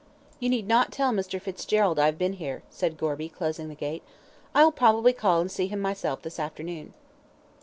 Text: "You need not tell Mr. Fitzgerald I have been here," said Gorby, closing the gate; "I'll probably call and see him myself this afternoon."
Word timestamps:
"You 0.39 0.49
need 0.49 0.67
not 0.67 0.91
tell 0.91 1.11
Mr. 1.13 1.39
Fitzgerald 1.39 1.99
I 1.99 2.07
have 2.07 2.17
been 2.17 2.33
here," 2.33 2.63
said 2.71 2.97
Gorby, 2.97 3.29
closing 3.29 3.69
the 3.69 3.75
gate; 3.75 4.01
"I'll 4.55 4.71
probably 4.71 5.13
call 5.13 5.41
and 5.41 5.51
see 5.51 5.67
him 5.67 5.79
myself 5.79 6.23
this 6.23 6.39
afternoon." 6.39 6.95